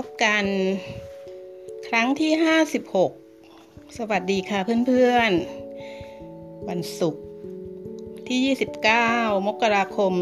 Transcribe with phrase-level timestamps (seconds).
[0.00, 0.46] พบกัน
[1.88, 2.32] ครั้งที่
[3.08, 7.24] 56 สวัสดีค่ะเพื่อนๆ วันศุกร์
[8.26, 8.38] ที่
[8.96, 10.12] 29 มกราคม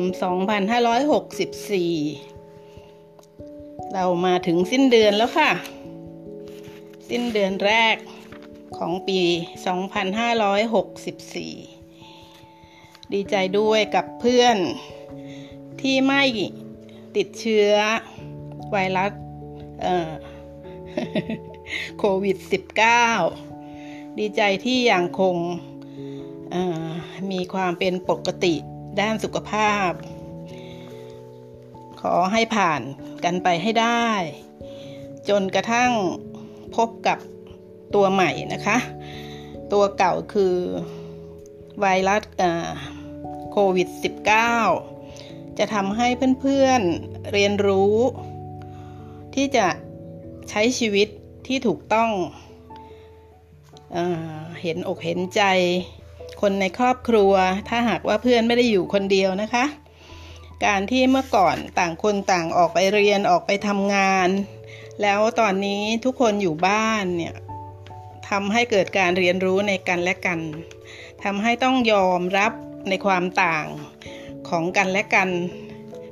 [1.93, 5.51] 2564 เรามาถึงสิ้นเดือนแล้วค่ะ
[7.11, 7.97] สิ้นเดือนแรก
[8.79, 9.21] ของปี
[10.57, 14.57] 2564 ดีใจด้วยกับเพื่อน
[15.81, 16.22] ที่ไม่
[17.17, 17.71] ติดเชื้อ
[18.72, 19.13] ไวรัส
[21.99, 22.36] โควิด
[23.27, 25.36] -19 ดีใจที่ยังคง
[27.31, 28.55] มีความเป็นปกติ
[29.00, 29.91] ด้านสุขภาพ
[32.00, 32.81] ขอให้ผ่าน
[33.25, 34.09] กันไปให้ได้
[35.28, 35.92] จนกระทั่ง
[36.77, 37.19] พบกับ
[37.95, 38.78] ตัวใหม่นะคะ
[39.72, 40.56] ตัวเก่าคือ
[41.80, 42.22] ไวรัส
[43.50, 43.89] โควิด
[44.74, 46.08] -19 จะทำให้
[46.41, 47.97] เพื่อนๆเรียนรู้
[49.39, 49.69] ที่จะ
[50.50, 51.08] ใช้ชีวิต
[51.47, 52.11] ที่ถูกต้อง
[53.92, 53.98] เอ
[54.62, 55.42] เห็นอกเห็นใจ
[56.41, 57.33] คนในครอบครัว
[57.69, 59.64] ถ้าหากว่าเพื่อนไม่ได้อยู่คนเดียวนะคะ
[60.67, 64.28] การที่เมื่อก่อนต่างคนต่างออกไปเรียนออกไปทำงาน
[65.03, 67.34] แล้วตอนนี้ทุกคนอยู่บ้านเนี่ย
[68.28, 70.41] ทำให้เกิดการเรียนรู้ในกันและกัน
[71.25, 72.52] ทำให้ต้องยอมรับ
[72.89, 73.67] ในความต่าง
[74.48, 75.28] ของกันและกัน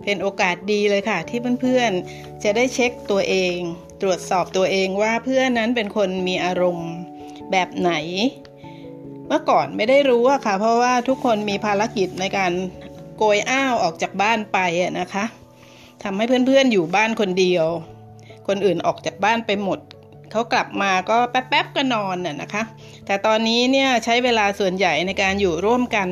[0.07, 3.57] เป็นโอกาสดีเลยค่ะ ที่เพื่อนๆ จะได้เช็คตัวเอง
[4.03, 6.91] ตรวจสอบตัวเองว่าเพื่อนนั้นเป็นคนมีอารมณ์
[7.51, 7.93] แบบไหน
[9.27, 12.53] เมื่อก่อนไม่ได้รู้อะค่ะ เพราะว่าทุกคนมีภารกิจในการ
[13.17, 14.59] โกยอ้าวออกจากบ้านไป
[15.01, 15.25] นะคะ
[16.03, 17.67] ทำให้เพื่อนๆอยู่บ้านคนเดียว
[18.49, 19.79] คนอื่นออกจากบ้านไปหมด
[20.31, 22.63] เขากลับมาก็แป๊บๆก็นอนน่ะนะคะ
[23.07, 26.09] แต่ตอนนี้เนี่ยใช้เวลาส่วนใหญ่ในการอยู่ร่วมกัน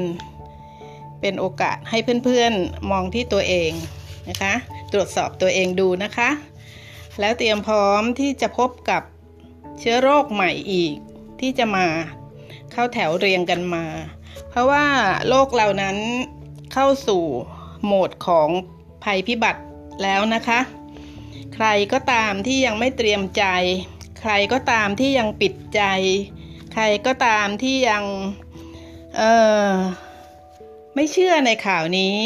[1.25, 3.71] เป็นโอกาสให้เพื่อนๆมองที่ตัวเอง
[4.29, 4.55] นะคะ
[4.93, 6.31] ตรวจสอบตัวเองดูนะคะ
[7.21, 9.03] แล้วเตรียมพร้อมที่จะพบกับ
[9.79, 10.97] เชื้อโรคใหม่อีก
[11.41, 11.87] ที่จะมา
[12.73, 13.85] เข้าแถวเรียงกันมา
[14.49, 14.87] เพราะว่า
[15.29, 15.97] โลกเหล่านั้น
[16.73, 17.25] เข้าสู่
[17.85, 18.49] โหมดของ
[19.05, 19.62] ภัยพิบัติ
[20.03, 20.61] แล้วนะคะ
[21.55, 23.45] ใครก็ตามที่ยังไม่เตรียมใจ
[24.21, 25.83] ใครก็ตามที่ยังปิดใจ
[26.73, 28.05] ใครก็ตามที่ยัง
[29.17, 29.23] เอ
[29.67, 29.71] อ
[30.94, 32.19] ไม่เชื่อในข่าวนี้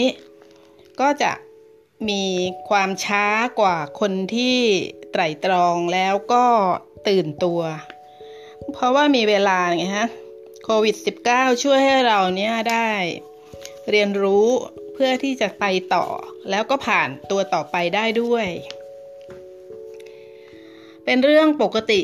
[1.01, 1.33] ก็จะ
[2.09, 2.25] มี
[2.69, 3.27] ความช้า
[3.61, 4.59] กว่าคนที่
[5.13, 6.47] ไตร่ตรองแล้วก็
[7.09, 7.61] ตื่นตัว
[8.73, 10.09] เพราะว่ามีเวลาไงฮะ
[10.65, 10.97] โควิด
[11.29, 12.91] -19 ช่วยให้เราเนี่ยได้
[13.91, 14.49] เรียนรู้
[14.95, 15.65] เพื่อที่จะไป
[15.95, 16.07] ต่อ
[16.51, 18.47] แล้วก็ผ่านตัวต่อไปได้ด้วย
[21.05, 22.01] เป็นเรื่องปกติ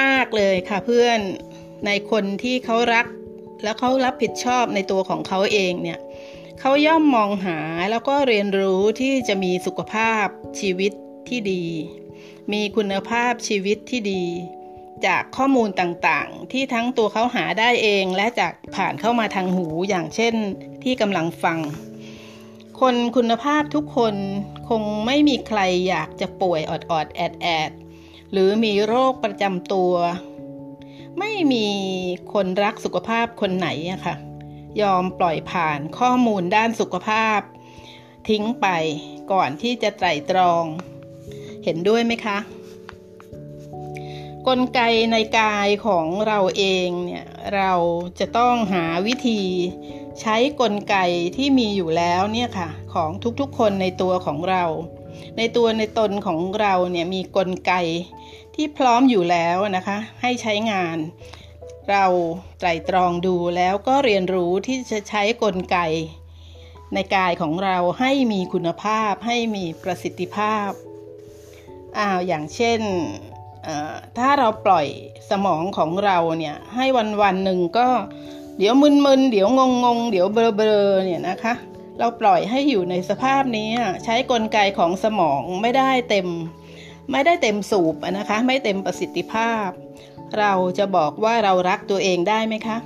[0.00, 1.20] มาก ๆ เลยค่ะเพื่อน
[1.86, 3.06] ในคนที่เขารัก
[3.62, 5.98] แล้วเขารับผิดชอบในตัวของเขาเองเนี่ย
[6.60, 7.58] เขาย่อมมองหา
[7.90, 10.26] แล้วก็เรียนรู้ที่จะมีสุขภาพ
[10.60, 10.92] ชีวิต
[11.28, 11.64] ที่ดี
[12.52, 14.24] มีคุณภาพชีวิตที่ดี
[15.06, 20.34] จากข้อมูลต่างๆ ที่ทั้งตัวเขาหาได้เองและจากผ่านเข้ามาทางหูอย่างเช่น
[20.84, 21.58] ที่กำลังฟัง
[22.80, 24.14] คนคุณภาพทุกคน
[24.68, 27.70] คงไม่มีใครอยากจะป่วยออดๆแอดแอด
[28.32, 29.92] หรือมีโรคประจำตัว
[31.18, 31.66] ไม่มี
[32.32, 34.14] คนรักสุขภาพคนไหนอะค่ะ
[34.80, 37.40] ยอมปล่อยผ่านข้อมูลด้านสุขภาพ
[38.28, 38.66] ทิ้งไป
[39.32, 40.64] ก่อนที่จะไตร่ตรอง
[41.64, 42.38] เห็นด้วยไหมคะ
[44.48, 44.80] กลไก
[45.12, 47.72] ในกายของเราเองเนี่ยเรา
[48.18, 49.42] จะต้องหาวิธี
[50.20, 50.96] ใช้กลไก
[51.36, 53.10] ที่มีอยู่แล้วเนี่ยค่ะ ของ
[53.40, 54.64] ทุกๆคนในตัวของเรา
[55.36, 57.72] ในตัวในตนของเราเนี่ยมีกลไก
[58.54, 60.98] ที่พร้อมอยู่แล้วนะคะ ให้ใช้งาน
[61.90, 62.04] เรา
[62.58, 65.78] ไตรตรองดูแล้วก็เรียนรู้ที่จะใช้กลไก
[66.94, 70.70] ในกายของเราให้มีคุณภาพ ให้มีประสิทธิภาพ
[71.98, 72.80] อ้าวอย่างเช่น
[74.18, 74.86] ถ้าเราปล่อย
[75.30, 77.88] สมองของเราเนี่ยให้วันวันหนึ่งก็
[78.58, 81.54] เดี๋ยวมึนๆ เดี๋ยวงงงเดี๋ยวเบลอๆเนี่ยนะคะ
[81.98, 83.70] เราปล่อยให้อยู่ในสภาพนี้
[84.04, 86.26] ใช้กลไกของสมองไม่ได้เต็ม
[87.12, 89.68] ไม่ได้เต็มสูบนะคะ ไม่เต็มประสิทธิภาพ
[90.38, 92.78] เราจะบอกว่าเรารักตัวเองได้ไหมคะ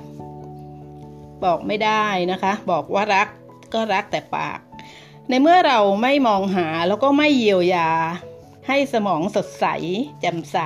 [1.43, 3.27] บอกไม่ได้นะคะ บอกว่ารัก
[3.73, 4.59] ก็รักแต่ปาก
[5.29, 7.91] ในเมื่อเราไม่มองหาแล้วก็ไม่เยียวยา
[8.67, 9.65] ให้สมองสดใส
[10.19, 10.57] แจ่มใส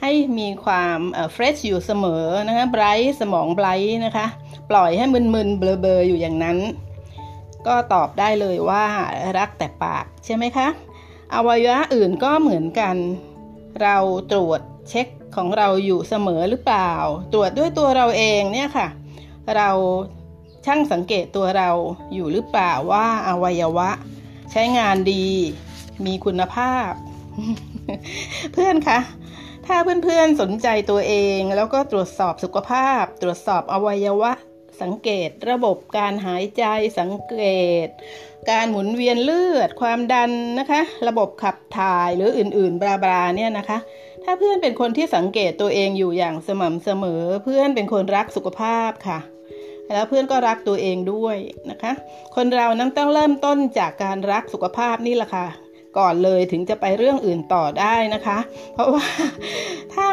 [0.00, 0.98] ให้มีความ
[1.32, 4.26] fresh อยู่เสมอนะคะ bright สมอง bright นะคะ
[4.70, 6.58] ปล่อยให้มึนๆเบลอๆอยู่อย่างนั้น
[7.66, 8.84] ก็ตอบได้เลยว่า
[9.38, 10.68] รักแต่ปากใช่ไหมคะ
[11.34, 12.96] อวัยวะอื่นก็เหมือนกัน
[13.82, 13.96] เรา
[14.32, 15.06] ตรวจเช็ค
[15.36, 16.92] ของเราอยู่เสมอหรือเปล่า
[17.32, 18.88] ตรวจด้วยตัวเราเองเนี่ยค่ะ
[19.56, 19.70] เรา
[20.66, 21.70] ช่างสังเกตตัวเรา
[22.14, 23.90] อยู่หรือเปล่าว่าอวัยวะ
[24.52, 25.26] ใช้งานดี
[26.06, 26.90] มีคุณภาพ
[28.52, 28.98] เพื่อนคะ
[29.66, 34.32] ถ้าเพื่อนๆสนใจตัวเอง แล้วก็ตรวจสอบสุขภาพ ตรวจสอบอวัยวะ
[34.82, 36.64] สังเกตระบบการหายใจ
[36.98, 37.42] สังเก
[37.86, 37.88] ต
[38.50, 43.78] การหมุนเวียนเลือดความดันนะคะ ระบบขับถ่ายหรืออื่นๆ บลาบลาเนี่ยนะคะ
[44.24, 49.18] ถ้าเพื่อนเป็นคนที่สังเกตตัวเองอยู่อย่างสม่ำเสมอ เพื่อนเป็นคนรักสุขภาพค่ะ
[49.92, 51.36] แล้วเพื่อนก็รักตัวเองด้วย
[51.70, 51.92] นะคะ
[52.36, 55.46] คนเรานั้นต้องเริ่มต้นจากการรักสุขภาพนี่แหละค่ะ
[55.98, 58.38] ก่อนเลยถึงจะไปเรื่องอื่นต่อได้นะคะ
[58.74, 59.06] เพราะว่า
[59.94, 60.06] ถ้า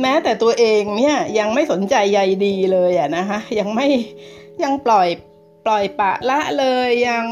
[0.00, 3.86] แม้แต่ตัวเองเนี่ยยังไม่สนใจใยดีเลยอะนะคะ ยังไม่
[4.62, 5.08] ยังปล่อย
[5.66, 7.26] ปล่อยปะละเลยยัง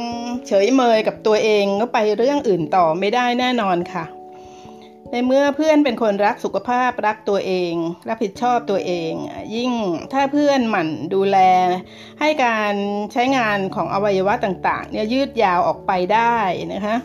[0.48, 4.04] เฉยเมยกับตัวเองก็ไปเรื่องอื่นต่อไม่ได้แน่นอนค่ะ
[5.12, 7.74] ในเมื่อเพื่อนเป็นคนรักสุขภาพรักตัวเอง
[8.08, 9.12] รับผิดชอบตัวเอง
[9.54, 9.72] ยิ่ง
[10.12, 11.38] ถ้าเพื่อนหมั่นดูแล
[12.20, 12.74] ให้การ
[13.12, 16.36] ใช้งานของอวัยวะต่างๆเนี่ยยืดยาวออกไปได้
[16.74, 16.96] นะคะ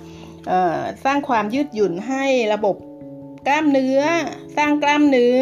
[1.04, 2.76] สร้างความยืดหยุ่นให้ระบบ
[3.48, 4.02] กล้ามเนื้อ
[4.58, 5.42] สร้างกล้ามเนื้อ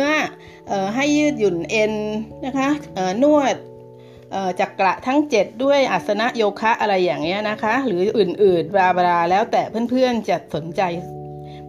[0.72, 1.94] อให้ยืดหยุ่นเอ็น
[2.46, 2.70] นะคะ
[3.24, 3.56] นวด
[4.60, 10.82] จักระทั้ง 7 ด้วยอาสนะโยคะอะไรอย่างเงี้ยนะคะ หรืออื่นๆบราบราแล้วแต่เพื่อนๆจะสนใจ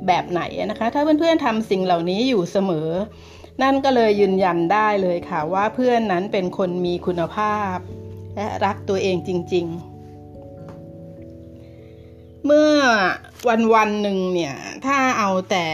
[0.06, 2.88] แบบไหนนะคะ ถ้าเพื่อนๆทำสิ่งเหล่านี้อยู่เสมอ
[3.62, 7.76] นั่นก็เลยยืนยันได้เลยค่ะว่าเพื่อนนั้นเป็นคนมีคุณภาพ
[8.36, 9.93] และรักตัวเองจริง ๆ
[12.46, 12.72] เมื่อ
[13.48, 14.54] วันวันหนึ่งเนี่ย
[14.86, 15.66] ถ้าเอาแต่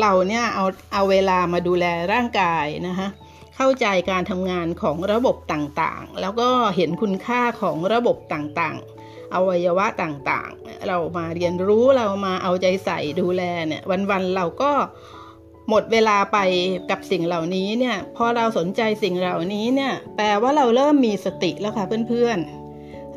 [0.00, 3.08] เราเนี่ยเอาเอาเวลามาดูแลร่างกายนะคะ
[3.56, 14.72] เข้าใจการทำงานของระบบต่างๆ แล้วก็เห็นคุณค่าของระบบต่างๆ อวัยวะต่างๆ เรามาเรียนรู้เรามาเอาใจใส่ดูแลเนี่ยวันๆเราก็
[15.68, 16.38] หมดเวลาไป
[16.90, 22.63] กับสิ่งเหล่านี้เนี่ยพอเราสนใจสิ่งเหล่านี้เนี่ยแปลว่าเราเริ่มมีสติแล้วค่ะเพื่อนๆ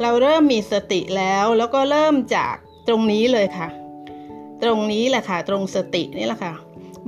[0.02, 2.56] เราเริ่มมีสติแล้วแล้วก็เริ่มจาก
[2.88, 3.68] ตรงนี้เลยค่ะ
[4.64, 6.54] ตรงนี้แหละค่ะ ตรงสตินี่แหละค่ะ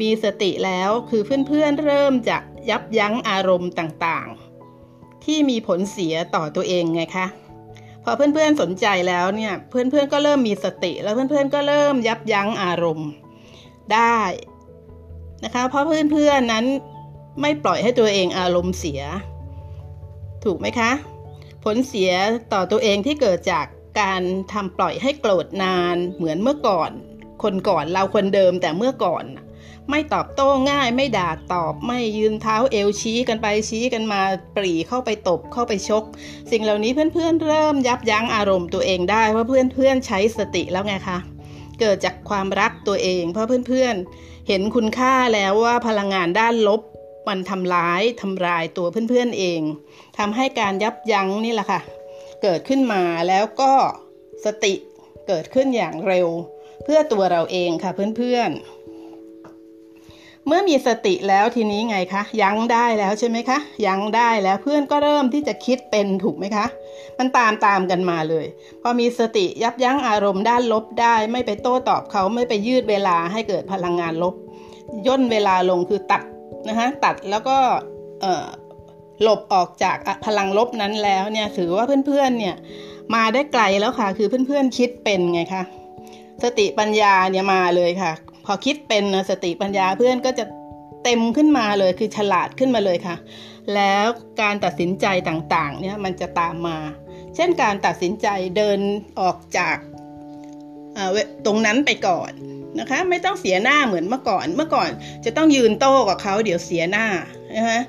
[0.01, 2.37] มีสติแล้วคือเพื่อนๆเริ่มจะ
[2.69, 7.27] ยับยั้งอารมณ์ต่างๆ ที่มีผลเสียต่อตัวเองไงคะ
[8.03, 13.09] พอเพื่อนๆสนใจแล้วเนี่ยเพื่อนๆก็เริ่มมีสติแล้วเพื่อนๆก็เริ่มยับยั้งอารมณ์
[13.93, 14.19] ได้
[15.43, 16.65] นะคะ เพราะเพื่อนๆนั้น
[17.41, 19.01] ไม่ปล่อยให้ตัวเองอารมณ์เสีย
[20.43, 20.91] ถูกไหมคะ
[21.63, 22.11] ผลเสีย
[22.53, 23.65] ต่อตัวเองที่เกิดจาก
[24.01, 24.21] การ
[24.53, 26.91] ทำปล่อยให้โกรธนานเหมือนเมื่อก่อน
[27.43, 29.25] คนก่อนเราคนเดิมแต่เมื่อก่อน
[29.89, 34.21] ไม่ตอบโต้ง่ายไม่ด่าตอบไม่ยืนเท้าเอวชี้กันไปชี้กันมา
[34.55, 36.03] ปรีเข้าไปตบเข้าไปชก
[36.51, 41.17] สิ่งเหล่านี้เพื่อนๆเริ่มยับยั้งอารมณ์ตัวเองได้เพราะเพื่อนๆใช้สติแล้วไงคะ
[41.79, 46.81] เกิดจากความรักตัวเอง เพราะเพื่อนๆเห็นคุณค่าแล้วว่าพลังงานด้านลบ
[47.27, 49.61] มันทำร้ายทำลายตัวเพื่อนๆเอง
[50.17, 51.81] ทำให้การยับยั้งนี่แหละค่ะ
[52.41, 53.73] เกิดขึ้นมาแล้วก็
[54.45, 54.73] สติ
[55.27, 56.27] เกิดขึ้นอย่างเร็ว
[56.83, 58.79] เพื่อตัวเราเองค่ะเพื่อนๆ
[60.47, 66.65] เมื่อมีสติแล้วทีนี้ไงคะยั้งได้แล้วใช่ไหมคะยั้งได้แล้วเพื่อนก็เริ่มที่จะคิดเป็นถูกไหมคะ
[67.17, 68.45] มันตามตามกันมาเลย
[68.81, 74.35] พอมีสติยับยั้งอารมณ์ด้านลบได้ ไม่ไปโต้ตอบเขาไม่ไปยืดเวลาให้เกิดพลังงานลบ
[75.07, 76.21] ย่นเวลาลงคือตัด
[76.67, 77.57] นะคะตัดแล้วก็
[79.23, 82.55] หลบออกจากพลังลบนั้นแล้วเนี่ยถือว่าเพื่อนๆเนี่ย
[83.15, 85.63] มาได้ไกลแล้วค่ะ คือเพื่อนๆคิดเป็นไงคะ
[86.43, 88.11] สติปัญญาเนี่ยมาเลยค่ะ
[88.45, 90.45] พอคิดเป็นสติปัญญาเพื่อนก็จะ
[91.03, 93.15] เต็มขึ้นมาเลยคือฉลาดขึ้นมาเลยค่ะ
[93.75, 94.05] แล้ว
[94.41, 96.77] การตัดสินใจต่างๆเนี่ยมันจะตามมา
[97.35, 98.27] เช่นการตัดสินใจ
[98.57, 98.79] เดิน
[99.19, 99.77] ออกจาก
[101.45, 102.31] ตรงนั้นไปก่อน
[102.79, 104.89] นะคะ ไม่ต้องเสียหน้าเหมือนเมื่อก่อน เมื่อก่อน
[105.25, 107.05] จะต้องยืนโต้กับเขาเดี๋ยวเสียหน้า
[107.55, 107.79] นะคะ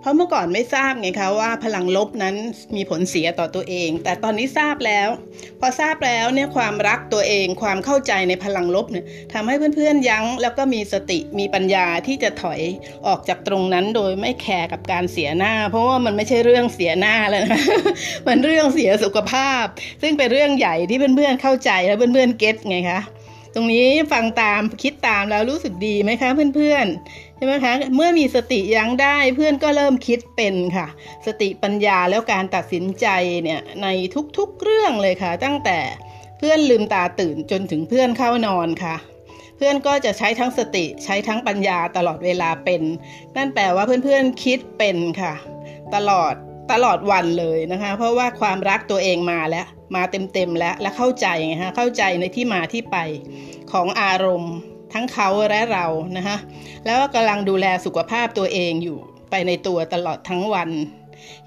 [0.00, 2.34] เพราะเมื่อก่อนไม่ทราบไงคะว่าพลังลบนั้น
[2.76, 5.08] มีผลเสียต่อตัวเอง แต่ตอนนี้ทราบแล้ว
[5.60, 12.60] พอทราบแล้วเนี่ยความรักตัวเองความเข้าใจในพลังลบเนี่ยทำให้เพื่อนๆยั้ง แล้วก็มีสติมีปัญญาที่จะถอย
[13.06, 17.62] ออกจากตรงนั้นโดยไม่แคร์กับการเสียหน้า เพราะว่ามันไม่ใช่เรื่องเสียหน้าแล้วนะ
[18.26, 19.64] มันเรื่องเสียสุขภาพ
[20.02, 23.00] ซึ่งเป็นเรื่องใหญ่ที่เพื่อนๆเข้าใจและเพื่อนๆเก็ตไงคะ
[23.58, 30.86] ตรงนี้ฟังตามคิดตามแล้วรู้สึกดีไหมคะเพื่อนๆใช่ไหมคะเมื่อมีสติยั้งได้เพื่อนก็เริ่มคิดเป็นค่ะ
[31.26, 33.06] สติปัญญาแล้วการตัดสินใจ
[33.42, 33.88] เนี่ยใน
[34.36, 35.78] ทุกๆเรื่องเลยค่ะ ตั้งแต่
[36.38, 38.96] เพื่อนลืมตาตื่นจนถึงเพื่อนเข้านอนค่ะ
[39.56, 42.82] เพื่อนก็จะใช้ทั้งสติใช้ทั้งปัญญาตลอดเวลาเป็น
[43.36, 45.34] นั่นแปลว่าเพื่อนๆคิดเป็นค่ะ
[45.94, 46.32] ตลอด
[46.72, 52.96] ตลอดวันเลยนะคะ เพราะว่าความรักตัวเองมาแล้ว มาเต็มๆแล้วและเข้าใจไงฮะเข้าใจในที่มาที่ไป
[53.72, 54.54] ของอารมณ์
[54.92, 56.36] ทั้งเขาและเรานะคะ
[56.84, 58.98] แล้วก็กำลังดูแลสุขภาพตัวเองอยู่
[59.30, 60.70] ไปในตัวตลอดทั้งวัน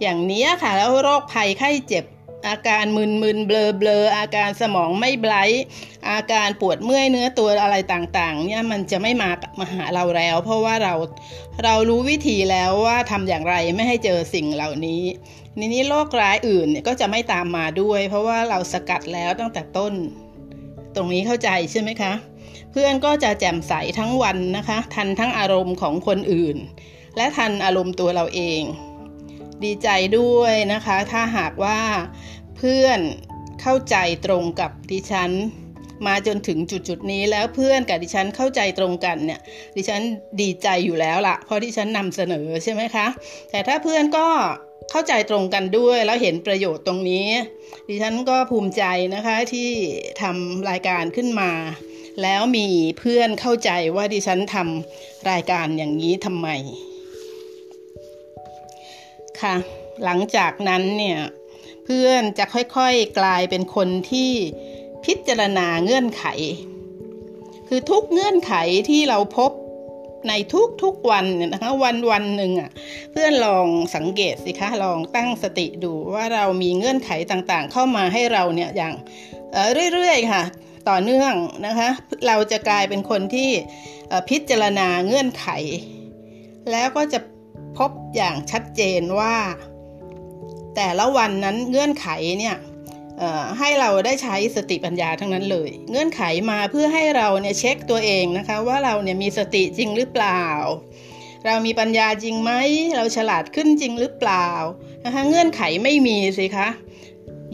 [0.02, 2.06] อย่างนี้ค่ะแล้วโรคภัยไข้เจ็บ
[2.48, 5.64] อาการมึนมึนเบลอเบลออาการสมองไม่ไบรท์
[6.10, 9.30] อาการปวดเมื่อยเนื้อตัวอะไรต่างๆ เนี่ยมันจะไม่มา
[9.60, 10.94] มาหาเราแล้ว เพราะว่าเรา
[11.64, 15.02] เรารู้วิธีแล้วว่าทำอย่างไรไม่ให้เจอสิ่งเหล่านี้
[15.62, 19.94] ทีนี้โรคร้ายอื่นเนี่ยก็จะไม่ตามมาด้วย เพราะว่าเราสกัดแล้วตั้งแต่ต้น
[20.96, 22.14] ตรงนี้เข้าใจใช่ไหมคะ
[22.72, 26.58] เพื่อนก็จะแจ่มใสทั้งวันนะคะ ทันทั้งอารมณ์ของคนอื่น
[27.18, 28.62] และทันอารมณ์ตัวเราเอง
[29.64, 31.80] ดีใจด้วยนะคะ ถ้าหากว่า
[32.58, 33.00] เพื่อน
[33.62, 35.32] เข้าใจตรงกับดิฉัน
[36.08, 39.40] มาจนถึงจุดจุดนี้แล้วเพื่อนกับดิฉันเข้าใจตรงกันเนี่ย
[39.76, 40.02] ดิฉัน
[40.42, 43.08] ดีใจอยู่แล้วละเพราะดิฉันนำเสนอใช่ไหมคะ
[43.52, 44.28] แต่ถ้าเพื่อนก็
[44.92, 47.28] เข้าใจตรงกันด้วยแล้วเห็นประโยชน์ตรงนี้
[47.88, 48.84] ดิฉันก็ภูมิใจ
[49.16, 49.70] นะคะที่
[50.22, 51.52] ทำรายการขึ้นมา
[52.22, 52.68] แล้วมี
[53.00, 56.48] เพื่อนเข้าใจว่าดิฉันทำรายการอย่างนี้ทำไม
[59.42, 59.56] ค่ะ
[60.04, 61.20] หลังจากนั้นเนี่ย
[61.86, 64.32] เพื่อนจะค่อยๆกลายเป็นคนที่
[65.06, 66.26] พิจารณาเงื่อนไข
[67.68, 68.54] คือทุกเงื่อนไข
[68.90, 69.52] ที่เราพบ
[70.28, 70.34] ใน
[70.84, 72.70] ทุกๆวันเนี่ยนะคะวันวันหนึ่งอะ
[73.12, 78.94] เพื่อนลองสังเกตสิคะลองตั้งสติดูว่าเรามีเงื่อนไขต่างๆ เข้ามาให้เราเนี่ยอย่าง
[79.94, 80.44] เรื่อยๆค่ะ
[80.90, 81.34] ต่อเนื่อง
[81.68, 81.90] นะคะ
[82.28, 83.50] เราจะกลายเป็นคนที่
[84.30, 85.48] พิจารณาเงื่อนไข
[86.72, 87.20] แล้วก็จะ
[87.78, 89.36] พบอย่างชัดเจนว่า
[90.76, 92.08] แต่ละวันนั้นเงื่อนไข
[92.40, 92.56] เนี่ย
[93.60, 96.22] ให้เราได้ใช้สติปัญญาทั้งนั้นเลย เงื่อนไข
[96.52, 100.44] มาเพื่อให้เราเนี่ยเช็คตัวเองนะคะ ว่าเราเนี่ยมีสติจริงหรือเปล่า
[101.46, 102.52] เรามีปัญญาจริงไหม
[102.96, 104.48] เราฉลาดขึ้นจริงหรือเปล่า
[105.06, 106.70] นะคะเงื่อนไขไม่มีสิคะ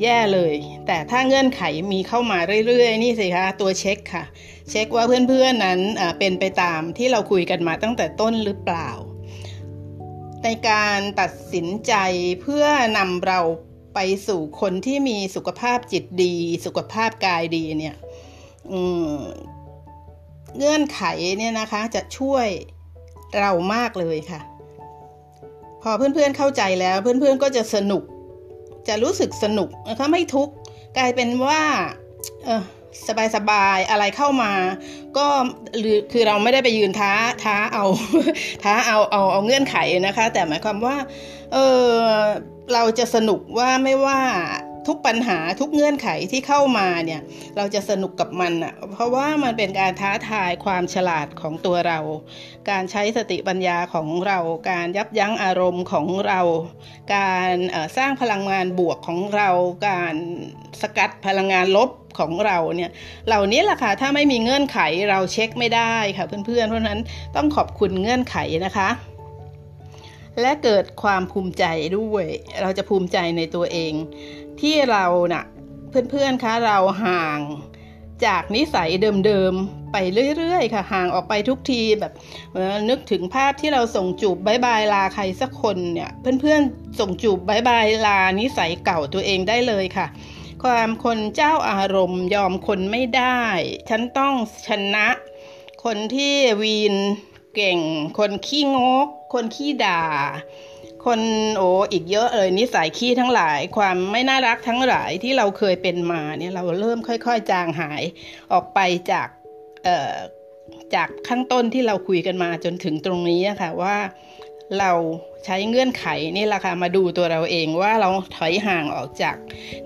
[0.01, 0.55] แย่เลย
[0.87, 4.25] แต่ถ้าเงื่อนไขมีเข้ามาเรื่อยๆ นี่สิคะตัวเช็คค่ะ
[4.69, 5.79] เช็คว่าเพื่อนๆนั้น
[6.19, 8.89] เป็นไปตามที่เราคุยกันมาตั้งแต่ต้นหรือเปล่า
[10.43, 11.93] ในการตัดสินใจ
[12.41, 12.65] เพื่อ
[12.97, 13.39] นำเรา
[13.95, 16.35] ไปสู่คนที่มีสุขภาพจิตดี
[16.65, 17.95] สุขภาพกายดีเนี่ย
[20.57, 21.01] เงื่อนไข
[21.37, 22.47] เนี่ยนะคะ จะช่วย
[23.39, 24.41] เรามากเลยค่ะ
[25.81, 28.03] พอเพื่อนๆเข้าใจแล้วเพื่อนๆก็จะสนุก
[28.87, 30.53] จะรู้สึกสนุกนะคะไม่ทุกข์
[30.97, 31.61] กลายเป็นว่า
[32.45, 32.63] เออ
[33.35, 34.51] สบายอะไรเข้ามา
[35.17, 35.27] ก็
[35.79, 37.11] หรือคือเราไม่ได้ไปยืนท้า
[37.43, 37.85] ท้าเอา
[38.63, 40.95] ท้าเอาเอาเอาเงื่อนไขนะคะ แต่หมายความว่า
[41.53, 41.89] เออ
[42.73, 44.21] เราจะสนุกว่าไม่ว่า
[44.87, 47.21] ทุกปัญหาทุกเงื่อนไขที่เข้ามาเนี่ย
[47.57, 51.99] เราจะสนุกกับมันอะ เพราะว่ามันเป็นการท้าทายความฉลาดของตัวเรา
[52.69, 54.39] การใช้สติปัญญาของเรา
[54.71, 56.41] การยับยั้งอารมณ์ของเรา
[57.15, 57.53] การ
[57.97, 59.49] สร้างพลังงานบวกของเรา
[59.87, 60.15] การ
[60.81, 62.91] สกัดพลังงานลบของเราเนี่ย
[63.27, 64.79] เหล่านี้แหละค่ะถ้าไม่มีเงื่อนไข
[65.09, 66.99] เราเช็คไม่ได้ค่ะเพื่อนๆเพราะนั้น
[67.35, 68.89] ต้องขอบคุณเงื่อนไขนะคะ
[70.41, 71.65] และเกิดความภูมิใจ
[71.97, 72.25] ด้วย
[72.61, 73.93] เราจะภูมิใจในตัวเอง
[74.61, 75.43] ที่เรานะ่ะ
[76.09, 77.39] เพื่อนๆคะเราห่าง
[78.25, 78.89] จากนิสัย
[79.25, 79.97] เดิมๆ ไป
[80.37, 82.13] เรื่อยๆ ค่ะ ห่างออกไปทุกทีแบบ
[82.89, 86.09] นึกถึงภาพที่เราส่งจูบ bye bye ลาใครสักคนเนี่ย
[86.41, 90.07] เพื่อนๆ ส่งจูบ bye bye ลานิสัยเก่าตัวเองได้เลยค่ะ
[90.63, 93.41] ความคนเจ้าอารมณ์ยอมคนไม่ได้
[93.89, 94.33] ฉันต้อง
[94.67, 95.07] ชนะ
[95.83, 96.95] คนที่วีน
[97.55, 97.79] เก่ง
[98.17, 100.01] คนขี้งก คนขี้ด่า
[101.05, 101.19] คน
[101.57, 108.03] โอ้อีกเยอะเลยนิสัยขี้ทั้งหลาย ความไม่น่ารักทั้งหลายที่เราเคยเป็นมาเนี่ยเราเริ่มค่อย ๆ จางหาย
[108.51, 108.79] ออกไป
[109.11, 109.27] จาก
[109.83, 110.13] เอ่อ
[110.95, 113.97] จากขั้นต้นที่เราคุยกันมาจนถึงตรงนี้ค่ะว่า
[114.79, 114.91] เรา
[115.45, 116.05] ใช้เงื่อนไข
[116.37, 119.35] นี่แหละค่ะมาดูตัวเราเองว่าเราถอยห่างออกจาก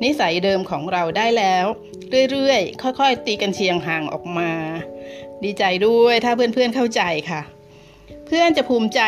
[0.04, 1.66] นิสัยเดิมของเราได้แล้ว
[2.32, 4.52] เรื่อยๆ ค่อยๆ ตีกันเชียงห่างออกมา
[5.44, 7.42] ดีใจด้วยถ้าเพื่อนๆเข้าใจค่ะ
[8.32, 9.02] เพื่อนจะภูมิใจ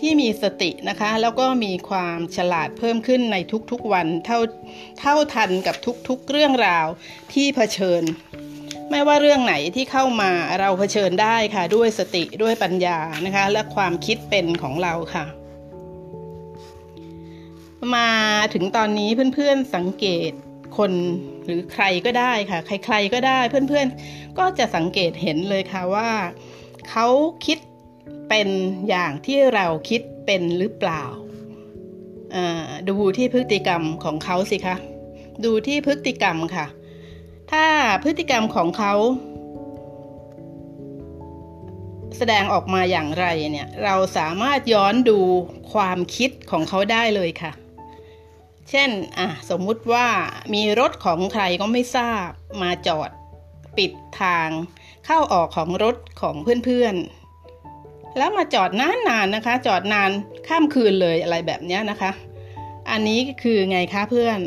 [0.00, 3.36] ที่มีสตินะคะ แล้วก็มีความฉลาดเพิ่มขึ้นใน
[3.70, 4.38] ทุกๆวันเท่า
[5.00, 5.76] เท่าทันกับ
[6.08, 6.86] ทุกๆเรื่องราว
[7.32, 8.02] ที่เผชิญ
[8.90, 10.30] ไม่ว่าเรื่องไหนที่เข้ามา
[10.60, 15.24] เราเผชิญได้ค่ะ ด้วยสติด้วยปัญญานะคะ และความคิดเป็นของเราค่ะ
[17.94, 18.10] มา
[18.54, 20.32] ถึงตอนนี้เพื่อนๆสังเกต
[20.76, 20.92] คน
[21.44, 26.10] หรือใครก็ได้ค่ะ ใครๆก็ได้เพื่อนๆก็จะสังเกตเห็นเลยค่ะว่า
[26.90, 27.06] เขา
[27.46, 27.58] คิด
[28.28, 28.48] เป็น
[28.88, 31.02] อย่างที่เราคิดเป็นหรือเปล่า
[32.88, 34.76] ดูที่พฤติกรรมของเขาสิคะ
[35.44, 36.66] ดูที่พฤติกรรมค่ะ
[37.52, 37.66] ถ้า
[38.04, 38.94] พฤติกรรมของเขา
[42.16, 45.18] แสดงออกมาอย่างไรเนี่ย เราสามารถย้อนดู
[45.72, 47.52] ความคิดของเขาได้เลยค่ะ
[48.70, 50.06] เช่นอะสมมุติว่า
[50.54, 52.28] มีรถของใครก็ไม่ทราบ
[52.62, 53.10] มาจอด
[53.76, 54.48] ปิดทาง
[55.06, 57.25] เข้าออกของรถของเพื่อนๆ
[58.18, 60.10] แล้วมาจอดนานๆนนะคะ จอดนาน
[60.48, 62.10] ข้ามคืนเลยอะไรแบบนี้นะคะ
[62.90, 64.38] อันนี้คือไงคะเพื่อน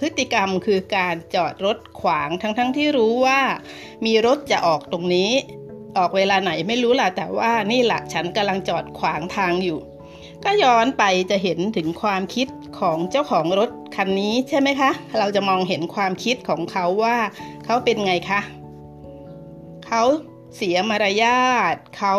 [0.00, 3.40] พฤติกรรมคือการจอดรถขวางทั้งๆทที่รู้ว่า
[4.06, 5.30] มีรถจะออกตรงนี้
[5.96, 9.78] ออกเวลาไหนไม่รู้ล่ะ แต่ว่านี่แหละฉันกำลังจอดขวางทางอยู่
[10.44, 12.48] ก็ย้อนไปจะเห็นถึงความคิด
[12.80, 17.16] ของเจ้าของรถคันนี้ใช่ไหมคะ เราจะมองเห็นความคิดของเขาว่า
[17.64, 18.40] เขาเป็นไงคะ
[19.86, 20.02] เขา
[20.56, 22.14] เสียมารยาทเขา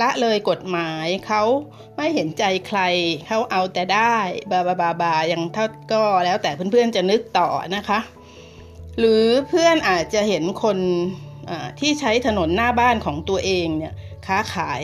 [0.00, 1.42] ละเลยกฎหมายเขา
[1.96, 2.80] ไม่เห็นใจใคร
[3.26, 4.16] เขาเอาแต่ได้
[4.50, 7.98] บาบาบาบาอย่างเท่าก็แล้วแต่เพื่อนๆจะนึกต่อนะคะ
[8.98, 10.78] หรือเพื่อนอาจจะเห็นคน
[11.80, 13.94] ที่ใช้ถนนหน้าบ้านของตัวเองเนี่ย
[14.26, 14.82] ค้าขาย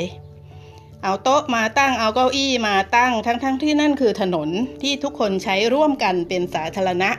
[1.03, 4.49] เอาโต๊ะมาตั้งเอาเก้าอี้มาตั้งทั้งๆทที่นั่นคือถนน
[4.83, 7.11] ที่ทุกคนใช้ร่วมกันเป็นสาธารณะ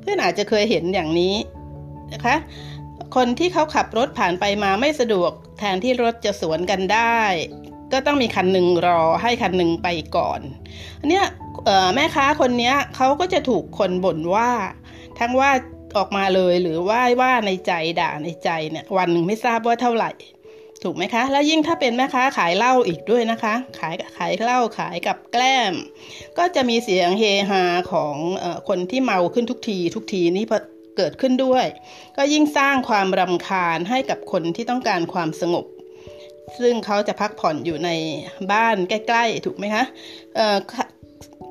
[0.00, 1.34] เพื่อนอาจจะเคยเห็นอย่างนี้
[2.12, 2.36] นะคะ
[3.16, 7.18] คนที่เขาขับรถผ่านไปมาไม่สะดวก ทนที่รถจะสวนกันได้
[7.92, 10.40] ก็ต้องมีคันหนึ่งรอให้คันหนึ่งไปก่อน
[11.00, 11.26] อันเนี้ย
[11.94, 14.50] แม่ค้าคนนี้เขาก็จะถูกคนบ่นว่า
[15.18, 15.50] ทั้งว่า
[15.96, 20.12] ออกมาเลยหรือว่าว่าในใจด่าในใจเนี่ยวันหนึ่งไม่ทราบว่าเท่าไหร่
[20.82, 25.74] ถูกไหมคะ แล้วยิ่งถ้าเป็นแม่ค้าขายเหล้าอีกด้วยนะคะ ขายขายเหล้าขายกับแกล้ม
[26.38, 30.44] ก็จะมีเสียงเฮฮาของอคนที่เมาขึ้นทุกที ทุกทีนี่
[30.96, 31.66] เกิดขึ้นด้วย
[32.16, 35.64] ก็ยิ่งสร้างความรำคาญให้กับคนที่ต้องการความสงบ
[36.58, 37.90] ซึ่งเขาจะพักผ่อนอยู่ใน
[38.52, 39.84] บ้านใกล้ ๆ ถูกไหมคะ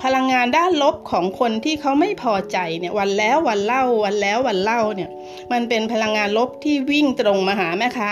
[0.04, 5.10] พลังงานด้านลบของคนที่เขาไม่พอใจเนี่ยวันแล้ววันเล่าวันแล้ววันเล่าเนี่ย
[5.52, 8.12] มันเป็นพลังงานลบที่วิ่งตรงมาหาแม่ค้า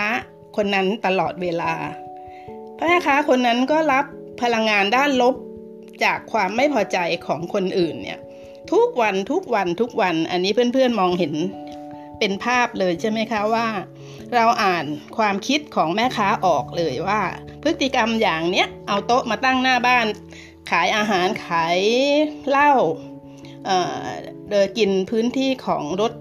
[0.56, 1.72] คนนั้นตลอดเวลา
[2.86, 4.04] แม่ค้าคนนั้นก็รับ
[4.42, 5.34] พลังงานด้านลบ
[6.04, 8.18] จากความไม่พอใจของคนอื่นเนี่ย
[8.72, 11.34] ทุกวันทุกวันทุกวัน อันนี้เพื่อนๆมองเห็น
[12.18, 13.66] เป็นภาพเลยใช่ไหมคะว่า
[14.34, 14.84] เราอ่าน
[15.16, 17.20] ความคิดของแม่ค้าออกเลยว่า
[17.62, 20.06] พฤติกรรมอย่างเนี้ยเอาโต๊ะมาตั้งหน้าบ้าน
[20.70, 21.78] ขายอาหารขาย
[22.48, 22.72] เหล้า
[24.50, 26.12] เดินกินพื้นที่ของรถ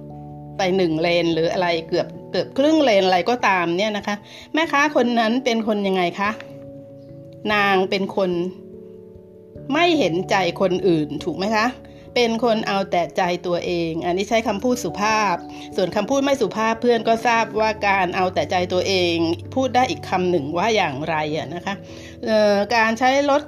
[0.58, 4.16] ไปหนึ่งเลนหรืออะไรเกือบเกือบครึ่งเลนอะไรก็ตามเนี่ยนะคะ
[4.54, 6.32] แม่ค้าคนนั้นเป็นคนยังไงคะ
[7.54, 8.32] นางเป็นคน
[9.74, 11.66] ไม่เห็นใจคนอื่นถูกไหมคะ
[12.16, 15.36] เป็นคนเอาแต่ใจตัวเอง อันนี้ใช้คำพูดสุภาพ
[15.76, 19.16] ส่วนคำพูดไม่สุภาพเพื่อนก็ทราบว่าการเอาแต่ใจตัวเอง
[19.56, 21.76] พูดได้อีกคำหนึ่งว่าอย่างไรอะนะคะ
[22.76, 23.42] การใช้รถ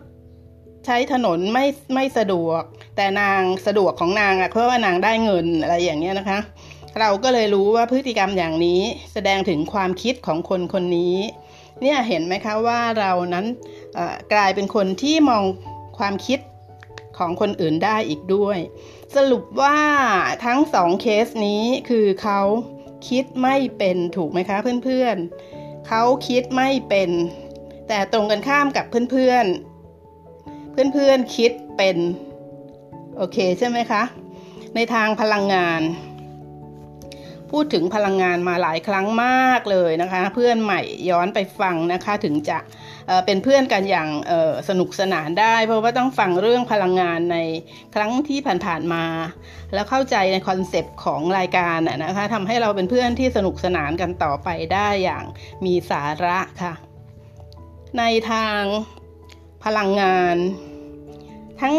[0.86, 2.63] ใช้ถนนไม่ไม่สะดวก
[2.95, 6.39] แต่นางสะดวกของนางอะเพราะว่านางได้เงินอะไรอย่างเงี้ยนะคะ
[7.00, 8.82] เราก็เลยรู้ว่าพฤติกรรมอย่างนี้
[9.13, 11.15] แสดงถึงความคิดของคนคนนี้
[11.82, 13.45] เนี่ยเห็นไหมคะว่าเรานั้น
[14.34, 15.43] กลายเป็นคนที่มอง
[15.97, 16.39] ความคิด
[17.17, 18.58] ของคนอื่นได้อีกด้วย
[19.15, 19.78] สรุปว่า
[20.45, 22.41] ทั้งสองเคสนี้คือเขา
[23.10, 27.10] คิดไม่เป็นถูกไหมคะเพื่อนๆเขาคิดไม่เป็น
[27.88, 31.97] แต่ตรงกันข้ามกับเพื่อนๆ เพื่อนๆคิดเป็น
[33.17, 34.04] โอเคใช่ไหมคะ
[34.76, 35.82] ในทางพลังงาน
[37.52, 42.58] พูดถึงพลังงานมาหลายครั้งมากเลยนะคะ เพื่อนใหม่ย้อนไปฟังนะคะถึงจะ
[43.26, 44.10] เป็นเพื่อนกันอย่าง
[44.69, 47.38] สนุกสนานได้ เพราะว่าต้องฟังเรื่องพลังงานใน
[47.95, 49.06] ครั้งที่ผ่านๆมา
[49.74, 55.26] แล้วเข้าใจในคอนเซปต์ของรายการนะคะทำให้เราเป็นเพื่อนที่สนุกสนานกันต่อไปได้อย่าง
[55.65, 56.74] มีสาระค่ะ
[57.97, 58.62] ในทาง
[59.63, 60.38] พลังงาน
[61.62, 61.76] ทั้ง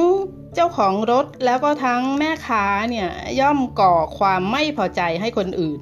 [0.55, 3.09] เจ้าของรถแล้วก็ทั้งแม่ค้าเนี่ย
[3.41, 5.81] ย่อมก่อความไม่พอใจให้คนอื่น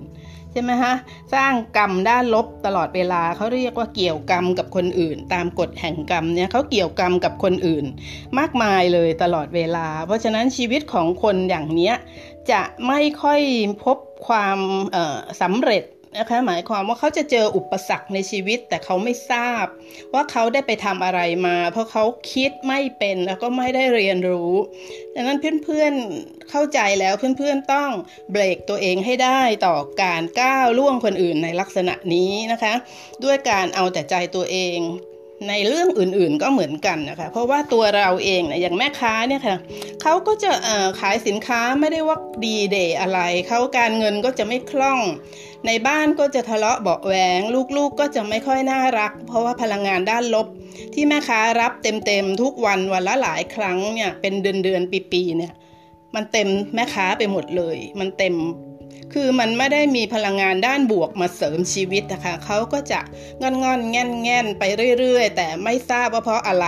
[0.53, 0.95] ใช่ไหมฮะ
[1.35, 7.85] สร้างกรรมด้านลบตลอดเวลาเขาเรียกว่าเกี่ยวกรรมกับคนอื่น ตามกฎแห่งกรรมเนี่ยเขาเกี่ยวกรรมกับคนอื่น
[8.39, 11.95] มากมายเลยตลอดเวลา เพราะฉะนั้นชีวิตของคนอย่างเนี้ย
[12.51, 13.41] จะไม่ค่อย
[13.85, 14.59] พบความ
[15.43, 15.85] สำเร็จ
[16.18, 19.66] นะคะหมายความว่าเขาจะเจออุปสรรคในชีวิต แต่เขาไม่ทราบ
[20.14, 24.53] ว่าเขาได้ไปทำอะไรมา เพราะเขาคิดไม่เป็นแล้วก็ไม่ได้เรียนรู้
[25.14, 27.90] ดังนั้นเพื่อนๆเข้าใจแล้วเพื่อนๆต้อง
[28.33, 32.75] เบรกตัวเองให้ได้ต่อการก้าวล่วงคนอื่นในลักษณะนี้นะคะ
[33.25, 34.79] ด้วยการเอาแต่ใจตัวเอง
[35.48, 39.57] ในเรื่องอื่นๆก็เหมือนกันนะคะ เพราะว่าตัวเราเองเนี่ยอย่างแม่ค้าเนี่ยค่ะ
[40.03, 40.50] เขาก็จะ
[41.00, 45.00] ขายสินค้าไม่ได้ว่าดีเดย์อะไรเขาการเงินก็จะไม่คล่อง
[45.66, 50.46] ในบ้านก็จะทะเลาะเบาแหวง ลูกๆกก็จะไม่ค่อยน่ารัก เพราะว่าพลังงานด้านลบ
[50.94, 55.53] ที่แม่ค้ารับเต็มๆทุกวันวันละหลายครั้งเนี่ยเป็นเดือนๆปีๆเนี่ย
[56.14, 58.35] มันเต็มแม่ค้าไปหมดเลย มันเต็ม
[59.12, 63.01] คือมันไม่ได้มีพลังงานด้านบวกมาเสริมชีวิตนะคะเขาก็จะ
[63.42, 64.62] งอนงอนแง่นแง่นไป
[64.99, 66.66] เรื่อยๆ แต่ไม่ทราบว่าเพราะอะไร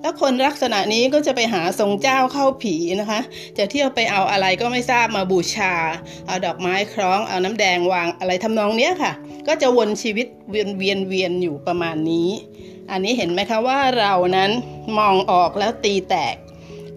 [0.00, 3.20] แล้วคนลักษณะนี้ก็จะไปหาทรงเจ้าเข้าผีนะคะ
[3.58, 5.74] จะเที่ยวไปเอาอะไรก็ไม่ทราบมาบูชา
[6.26, 9.12] เอาดอกไม้คล้องเอาน้ำแดงวางอะไรทำนองเนี้ยค่ะ
[9.46, 12.28] ก็จะวนชีวิตเวียนเวียนเวียนอยู่ประมาณนี้
[12.90, 14.50] อันนี้เห็นไหมคะว่าเรานั้น
[14.98, 16.36] มองออกแล้วตีแตก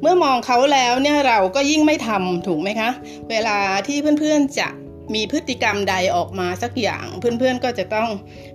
[0.02, 2.90] เมื่อมองเขาแล้วเนี่ยเราก็ยิ่งไม่ทำถูกไหมคะ
[3.30, 4.70] เวลาที่เพื่อนๆจะ
[5.14, 8.10] มีพฤติกรรมใดออกมาสักอย่างเพื่อนๆก็จะต้อง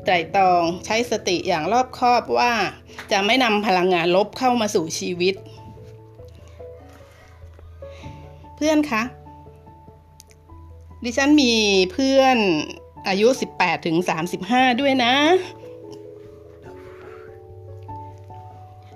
[0.04, 2.52] ไตร่ตรองใช้สติอย่างรอบคอบว่า
[3.12, 5.34] จะไม่นำพลังงานลบเข้ามาสู่ชีวิต
[8.56, 9.02] เพื่อนคะ
[11.04, 11.52] ดิฉันมี
[11.92, 12.38] เพื่อน
[13.08, 13.96] อายุ 18ถึง
[14.38, 15.14] 35 ด้วยนะ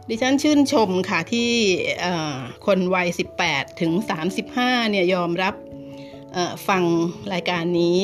[0.09, 1.51] ดิฉันชื่นชมค่ะที่
[2.67, 3.09] คนวัย
[3.43, 3.93] 18 ถึง
[4.43, 5.55] 35 เนี่ยยอมรับ
[6.69, 6.83] ฟัง
[7.33, 8.03] รายการนี้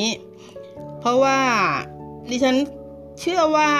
[0.99, 1.39] เพราะว่า
[2.31, 2.57] ดิฉัน
[3.19, 3.71] เชื่อว่า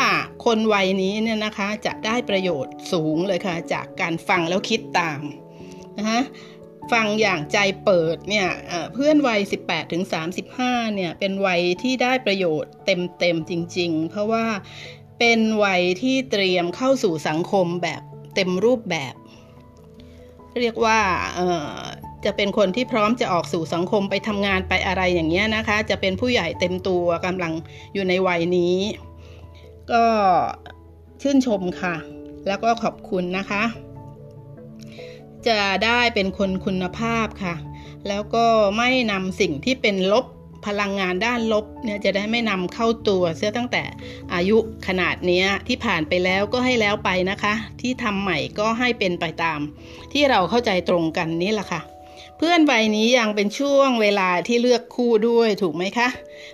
[0.46, 5.22] คนวัยนี้เนี่ยนะคะจะได้ประโยชน์สูงเลยค่ะ จากการฟังแล้วคิดตาม
[5.98, 6.22] นะคะ
[6.92, 8.48] ฟังอย่างใจเปิดเนี่ย
[8.94, 10.04] เพื่อนวัย 18ถึง
[10.50, 14.46] 35 เนี่ยเป็นวัยที่ได้ประโยชน์เต็มๆจริง ๆ เพราะว่า
[15.20, 18.02] เป็นวัยที่เตรียมเข้าสู่สังคมแบบ
[18.36, 19.14] เต็มรูปแบบ
[20.60, 21.00] เรียกว่า
[22.26, 27.54] จะเป็นคนที่พร้อมจะออกสู่สังคมไปทำงานไปอะไรอย่างเงี้ยนะคะ จะเป็นผู้ใหญ่เต็มตัวกำลัง
[27.94, 28.76] อยู่ในวัยนี้
[29.92, 30.06] ก็
[31.22, 31.96] ชื่นชมค่ะ
[32.48, 33.64] แล้วก็ขอบคุณนะคะ
[35.48, 37.56] จะได้เป็นคนคุณภาพค่ะ
[38.08, 38.46] แล้วก็
[38.78, 40.26] ไม่นำสิ่งที่เป็นลบ
[40.66, 43.84] พลังงานด้านลบเนี่ยจะได้ไม่นำเข้าตัวเสียตั้งแต่
[44.34, 49.60] อายุขนาดนี้ที่ผ่านไปแล้วก็ให้แล้วไปนะคะ ที่ทำใหม่ก็ให้เป็นไปตาม
[50.14, 51.82] ที่เราเข้าใจตรงกันนี่แหละค่ะ
[52.38, 56.08] เพื่อนวัยนี้ยังเป็นช่วงเวลาที่เลือกคู่ด้วยถูกไหมคะ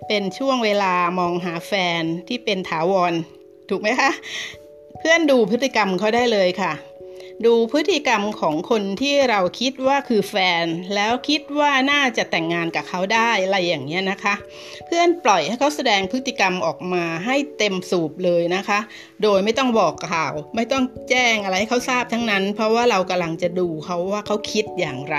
[0.08, 3.13] เป็นช่วงเวลามองหาแฟนที่เป็นถาวร
[3.70, 4.12] ถูกไหมคะ
[5.00, 6.72] เพื่อนดูพฤติกรรมเขาได้เลยค่ะ
[7.45, 14.36] ดูพฤติกรรมของคนที่เราคิดว่าคือแฟน แล้วคิดว่าน่าจะแต่งงานกับเขาได้อะไรอย่างเงี้ยนะคะ
[14.86, 18.80] เพื่อนปล่อยให้เขาแสดงพฤติกรรมออกมาให้เต็มสูบเลยนะคะ
[19.23, 25.17] โดยไม่ต้องบอกข่าว ไม่ต้องแจ้งอะไรให้เขาทราบทั้งนั้น เพราะว่าเรากำลังจะดูเขาว่าเขาคิดอย่างไร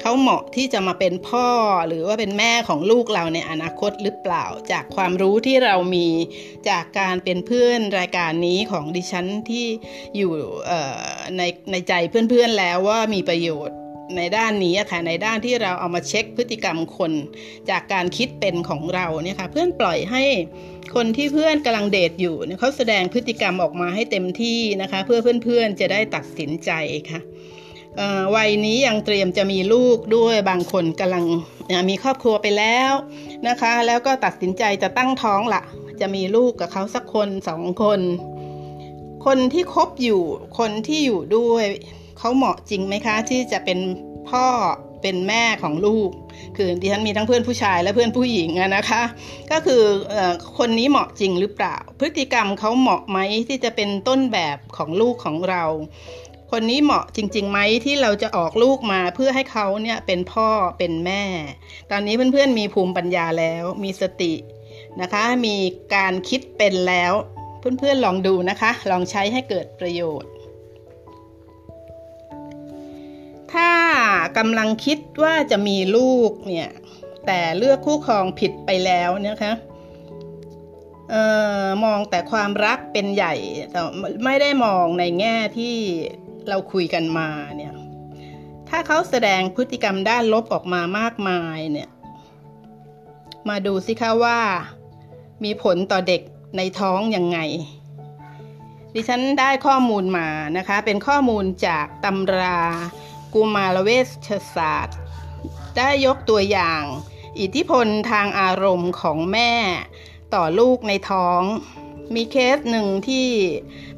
[0.00, 1.48] เขาเหมาะที่จะมาเป็นพ่อ
[1.88, 6.08] หรือว่าเป็นแม่ของลูกเราในอนาคตหรือเปล่า จากความรู้ที่เรามี
[6.68, 9.66] จากการเป็นเพื่อนรายการนี้ของดิฉันที่
[10.16, 10.32] อยู่
[11.38, 11.42] ใน
[11.72, 13.76] ในใจเพื่อนๆแล้วว่ามีประโยชน์
[14.16, 17.12] ในด้านนี้ค่ะในด้านที่เราเอามาเช็คพฤติกรรมคน
[17.70, 20.24] จากการคิดเป็นของเราเนี่ยค่ะเพื่อนปล่อยให้
[20.94, 26.70] คนที่เพื่อนกำลังเดทอยู่เนี่ยเขาแสดงพฤติกรรมออกมาให้เต็มที่นะคะ เพื่อเพื่อนๆจะได้ตัดสินใจ
[27.10, 27.20] ค่ะ
[28.36, 31.24] วัยนี้ยังเตรียมจะมีลูกด้วยบางคนกำลัง
[31.88, 32.92] มีครอบครัวไปแล้ว
[33.48, 35.62] นะคะ แล้วก็ตัดสินใจจะตั้งท้องละ
[36.00, 38.00] จะมีลูกกับเขาสักคนสองคน
[39.24, 40.22] คนที่คบอยู่
[40.58, 41.66] คนที่อยู่ด้วย
[42.18, 43.78] เขาเหมาะจริงไหมคะ ที่จะเป็น
[44.30, 44.46] พ่อ
[45.02, 46.10] เป็นแม่ของลูก
[46.56, 49.02] คือดิฉันมีทั้งเพื่อนผู้ชายและเพื่อนผู้หญิงนะคะ
[49.50, 49.82] ก็คือ
[50.12, 50.14] อ
[50.58, 55.64] คนนี้เหมาะจริงหรือเปล่า พฤติกรรมเขาเหมาะไหมที่จะเป็นต้นแบบของลูกของเรา
[56.52, 61.22] คนนี้เหมาะจริงๆไหมที่เราจะออกลูกมาเพื่อให้เขาเนี่ยเป็นพ่อเป็นแม่
[61.90, 64.34] ตอนนี้เพื่อนๆมีภูมิปัญญาแล้ว มีสติ
[65.00, 65.56] นะคะ มี
[65.94, 67.12] การคิดเป็นแล้ว
[67.78, 70.32] เพื่อนๆลองดูนะคะ ลองใช้ให้เกิดประโยชน์
[73.52, 73.70] ถ้า
[74.38, 76.70] กำลังคิดว่าจะมีลูกเนี่ย
[77.26, 79.52] แต่เลือกคู่ครองผิดไปแล้วนะคะ
[81.10, 81.14] เอ
[81.64, 83.34] อมองแต่ความรักเป็นใหญ่
[83.70, 83.80] แต่
[84.24, 85.74] ไม่ได้มองในแง่ที่
[86.48, 87.74] เราคุยกันมาเนี่ย
[88.68, 91.90] ถ้าเขาแสดงพฤติกรรมด้านลบออกมามากมายเนี่ย
[93.48, 94.40] มาดูสิคะว่า
[95.44, 96.22] มีผลต่อเด็ก
[96.56, 97.38] ในท้องยังไง
[98.94, 102.60] ดิฉันได้ข้อมูลมานะคะ เป็นข้อมูลจากตำรา
[103.34, 103.90] กุมารเว
[104.26, 104.98] ชศาสตร์
[105.76, 106.82] ได้ยกตัวอย่าง
[107.40, 109.52] อิทธิพลทางอารมณ์ของแม่
[110.34, 111.40] ต่อลูกในท้อง
[112.14, 113.26] มีเคสหนึ่งที่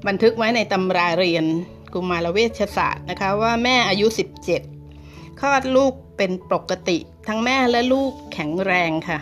[0.07, 1.45] บันทึกไว้ในตำราเรียน
[1.93, 4.07] กุมารเวชศาสตร์นะคะว่าแม่อายุ
[4.73, 9.19] 17คลอดลูกเป็นปกติ ทั้งแม่และลูกแข็งแรงค่ะ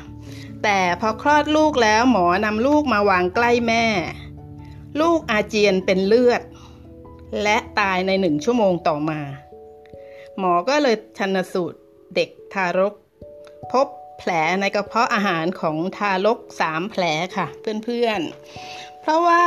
[0.65, 3.87] แต่พอคลอดลูกแล้วหมอนำลูกมาวางใกล้แม่
[5.01, 6.43] ลูกอาเจียนเป็นเลือด
[7.43, 9.21] และตายในหนึ่งชั่วโมงต่อมา
[10.39, 11.79] หมอก็เลยชันสูตร
[12.15, 12.95] เด็กทารก
[13.73, 13.87] พบ
[14.19, 17.03] แผลในกระเพาะอาหารของทารกสามแผล
[17.37, 17.47] ค่ะ
[17.85, 19.47] เพื่อนๆ เพราะว่า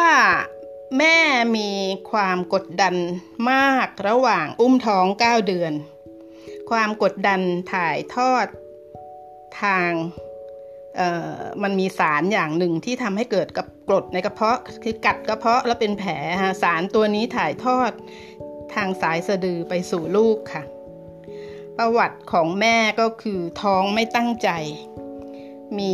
[0.97, 1.17] แม่
[1.57, 1.69] มี
[2.11, 2.95] ความกดดัน
[3.51, 5.73] มากระหว่างอุ้มท้องเก้าเดือน
[6.69, 7.41] ความกดดัน
[7.73, 8.47] ถ่ายทอด
[9.61, 9.91] ทาง
[11.63, 17.91] มันมีสารอย่างหนึ่งที่ทำให้เกิดกับกรดในกระเพาะคือกัดกระเพาะแล้วเป็นแผลฮะสารตัวนี้ถ่ายทอด
[18.73, 20.63] ทางสายสะดือไปสู่ลูกค่ะ
[21.77, 24.49] ประวัติของแม่ก็คือท้องไม่ตั้งใจ
[25.79, 25.91] มี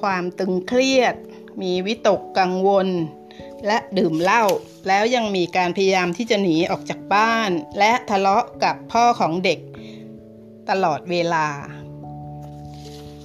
[0.00, 1.14] ความตึงเครียด
[1.62, 2.88] มีวิตกกังวล
[3.66, 4.44] และดื่มเหล้า
[4.88, 9.60] แล้วยังมีการพยายามที่จะหนีออกจากบ้าน และทะเลาะกับพ่อของเด็ก
[10.70, 11.46] ตลอดเวลา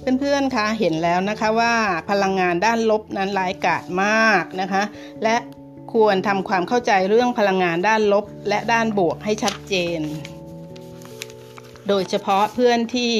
[0.02, 1.74] เพื่อนๆคะเห็นแล้วนะคะว่า
[2.10, 4.82] พลังงานด้านลบนั้นร้ายกาจมากนะคะ
[5.24, 5.36] และ
[5.92, 10.00] ควรทำความเข้าใจเรื่องพลังงานด้านลบและด้านบวกให้ชัดเจน
[11.88, 13.12] โดยเฉพาะเพื่อนที่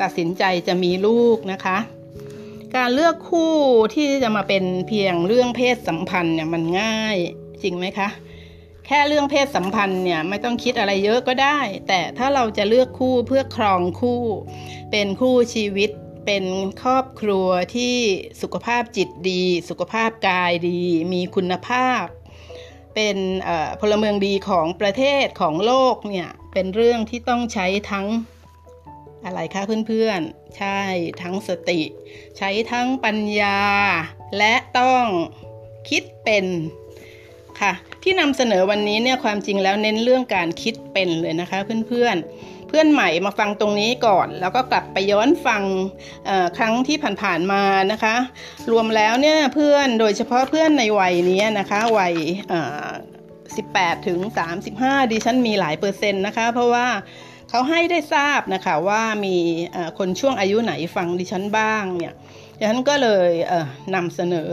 [0.00, 1.78] ตัดสินใจจะมีลูกนะคะ
[2.76, 3.54] การเลือกคู่
[3.94, 7.16] ที่จะมาเป็นเพียงเรื่องเพศสัมพันธ์เนี่ยมันง่าย
[7.62, 8.08] จริงไหมคะ
[8.86, 14.22] แค่เรื่องเพศสัมพันธ์เนี่ยไม่ต้องคิดอะไรเยอะก็ได้ แต่ถ้าเราจะเลือกคู่เพื่อครองคู่
[14.90, 15.90] เป็นคู่ชีวิต
[16.26, 16.44] เป็น
[16.82, 17.96] ครอบครัวที่
[18.42, 20.80] สุขภาพจิตดี สุขภาพกายดี
[21.12, 22.04] มีคุณภาพ
[22.94, 23.16] เป็น
[23.80, 28.06] พลเมืองดีของประเทศของโลกเนี่ยเป็นเรื่องที่ต้องใช้ทั้ง
[29.24, 30.80] อะไรคะเพื่อนๆ ใช่
[31.22, 31.80] ทั้งสติ
[32.38, 33.60] ใช้ทั้งปัญญา
[34.38, 35.04] และต้อง
[35.88, 36.46] คิดเป็น
[37.60, 41.58] ค่ะที่นำเสนอวันนี้เนี่ยความจริงแล้วเน้นเรื่องการคิดเป็นเลยนะคะ
[41.88, 45.62] เพื่อนๆ พื่อนใหม่มาฟังตรงนี้ก่อน แล้วก็กลับไปย้อนฟัง
[46.58, 48.16] ครั้งที่ผ่านๆมานะคะ
[48.72, 52.14] รวมแล้วเนี่ยเพื่อนโดยเฉพาะเพื่อนในวัยนี้นะคะวัย
[53.30, 54.18] 18ถึง
[54.66, 56.86] 35ดิฉันมีหลายเปอร์เซ็นต์นะคะ เพราะว่า
[57.50, 59.36] เขาให้ได้ทราบนะคะว่ามี
[59.98, 62.14] คนช่วงอายุไหนฟังดิฉันบ้างเนี่ย
[62.62, 64.52] ดิฉันก็เลยเนำเสนอ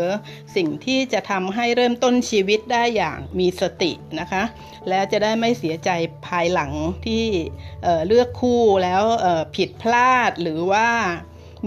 [0.56, 4.44] สิ่งที่จะทำให้เริ่มต้นชีวิตได้อย่างมีสตินะคะ
[4.90, 5.90] และจะได้ไม่เสียใจ
[6.28, 6.72] ภายหลัง
[7.06, 7.26] ที่
[7.84, 9.04] เเลือกคู่แล้ว
[9.56, 10.88] ผิดพลาดหรือว่า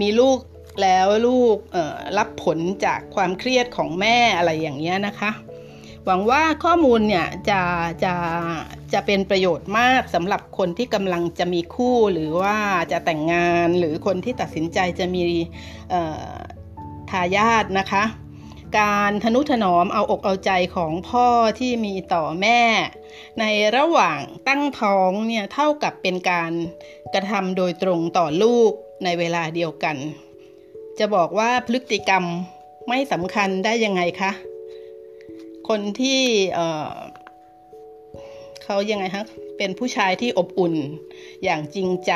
[0.01, 0.37] มีลูก
[0.81, 1.57] แล้วลูก
[2.17, 5.31] รับผลจากความเครียดของแม่อะไรอย่างเงี้ยนะคะ
[6.05, 7.61] หวังว่าข้อมูลเนี่ยจะ
[8.03, 8.13] จะ
[8.93, 12.57] จะเป็นประโยชน์มากสำหรับคนที่กำลังจะมีคู่หรือว่า
[12.91, 15.23] จะแต่งงานหรือคนที่ตัดสินใจจะมี
[17.09, 18.03] ทายาทนะคะ
[18.79, 21.27] การทนุถนอมเอาอกเอาใจของพ่อ
[21.59, 22.61] ที่มีต่อแม่
[23.39, 23.43] ใน
[23.75, 26.51] ระหว่างตั้งท้องเนี่ยเท่ากับเป็นการ
[27.13, 28.71] กระทำโดยตรงต่อลูก
[29.03, 29.95] ในเวลาเดียวกัน
[30.99, 32.23] จะบอกว่าพฤติกรรม
[32.89, 34.31] ไม่สำคัญได้ยังไงคะ
[35.69, 36.21] คนที่
[38.63, 39.25] เขายังไงฮะ
[39.57, 40.73] เป็นผู้ชายที่อบอุ่น
[41.43, 42.13] อย่างจริงใจ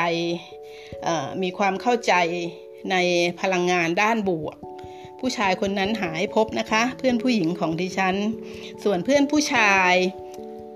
[1.42, 2.14] มีความเข้าใจ
[2.90, 2.96] ใน
[3.40, 4.56] พลังงานด้านบวก
[5.20, 8.16] ผู้ชายคนนั้นหายพบนะคะ เพื่อนผู้หญิงของดิฉัน
[8.84, 9.94] ส่วนเพื่อนผู้ชาย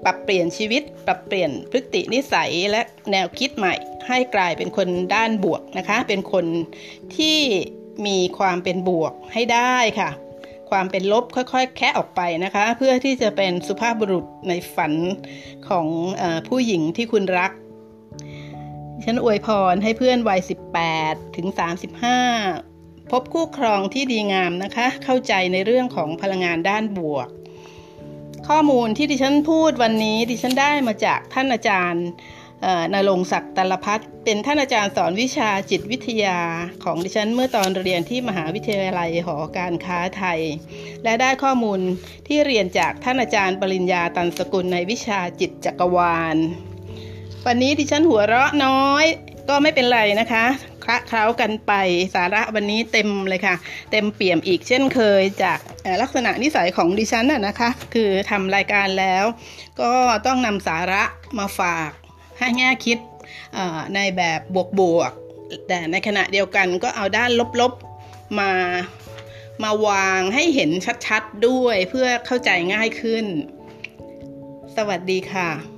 [0.04, 3.74] ปรับเปลี่ยนชีวิต ปรับเปลี่ยนพฤตินิสัยและแนวคิดใหม่
[4.08, 6.46] ให้กลายเป็นคนด้านบวกนะคะ เป็นคน
[7.16, 7.38] ที่
[8.06, 10.10] มีความเป็นบวกให้ได้ค่ะ
[10.72, 14.92] ความเป็นลบค่อยๆ แคะออกไปนะคะ เพื่อที่จะเป็นสุภาพบุรุษในฝัน
[15.68, 15.86] ของ
[16.22, 17.52] อผู้หญิงที่คุณรัก
[19.04, 20.40] ฉันอวยพรให้เพื่อนวัย
[20.88, 21.46] 18 ถึง
[22.30, 27.28] 35 พบคู่ครองที่ดีงามนะคะ เข้าใจในเรื่องของพลังงานด้านบวก
[28.48, 32.06] ข้อมูลที่ดิฉันพูดวันนี้ดิฉันได้มาจากท่านอาจารย์
[32.94, 36.38] นรงศักดิ์ตลพัฒเป็นท่านอาจารย์สอนวิชาจิตวิทยา
[36.84, 40.40] ของดิฉันเมื่อตอนเรียนที่มหาวิทยาลัยหอการค้าไทย
[41.04, 41.80] และได้ข้อมูล
[42.28, 46.36] ที่เรียนจากท่านอาจารย์ปริญญาตันสกุลในวิชาจิตจักรวาล
[47.46, 49.04] วันนี้ดิฉันหัวเราะน้อย
[49.48, 50.44] ก็ไม่เป็นไรนะคะ
[50.84, 51.72] คละเคล้ากันไป
[52.14, 53.54] สาระวันนี้เต็มเลยค่ะ
[53.90, 55.58] เต็มเปี่ยมอีกเช่นเคยจาก
[56.02, 59.24] ลักษณะนิสัยของดิฉันน่ะนะคะ คือทำรายการแล้ว
[59.80, 59.92] ก็
[60.26, 61.02] ต้องนำสาระ
[61.38, 61.90] มาฝาก
[62.42, 62.98] ให้แง่คิด
[63.94, 64.40] ในแบบ
[64.80, 68.52] บวกๆ แต่ในขณะเดียวกันก็เอาด้านลบๆ มา
[69.62, 70.70] มาวางให้เห็น
[71.06, 73.24] ชัดๆ ด้วยเพื่อเข้าใจง่ายขึ้น
[74.76, 75.71] สวัสดีค่ะ